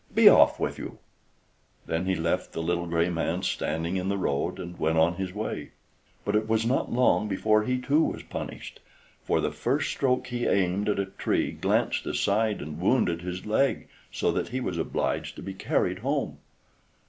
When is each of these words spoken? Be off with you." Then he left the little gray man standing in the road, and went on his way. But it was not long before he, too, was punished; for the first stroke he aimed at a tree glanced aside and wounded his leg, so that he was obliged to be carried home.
Be 0.15 0.27
off 0.27 0.59
with 0.59 0.79
you." 0.79 0.97
Then 1.85 2.05
he 2.05 2.15
left 2.15 2.53
the 2.53 2.63
little 2.63 2.87
gray 2.87 3.07
man 3.11 3.43
standing 3.43 3.97
in 3.97 4.09
the 4.09 4.17
road, 4.17 4.57
and 4.59 4.79
went 4.79 4.97
on 4.97 5.13
his 5.17 5.31
way. 5.31 5.73
But 6.25 6.35
it 6.35 6.47
was 6.49 6.65
not 6.65 6.91
long 6.91 7.27
before 7.27 7.61
he, 7.65 7.77
too, 7.79 8.01
was 8.05 8.23
punished; 8.23 8.79
for 9.21 9.39
the 9.39 9.51
first 9.51 9.91
stroke 9.91 10.25
he 10.25 10.47
aimed 10.47 10.89
at 10.89 10.97
a 10.97 11.05
tree 11.05 11.51
glanced 11.51 12.07
aside 12.07 12.63
and 12.63 12.81
wounded 12.81 13.21
his 13.21 13.45
leg, 13.45 13.89
so 14.11 14.31
that 14.31 14.47
he 14.47 14.59
was 14.59 14.79
obliged 14.79 15.35
to 15.35 15.43
be 15.43 15.53
carried 15.53 15.99
home. 15.99 16.39